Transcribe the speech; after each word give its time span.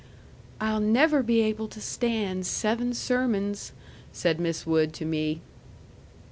"I'll 0.59 0.79
never 0.79 1.21
be 1.21 1.41
able 1.41 1.67
to 1.67 1.79
stand 1.79 2.47
seven 2.47 2.95
sermons," 2.95 3.71
said 4.11 4.39
Miss 4.39 4.65
Wood 4.65 4.93
to 4.93 5.05
me. 5.05 5.41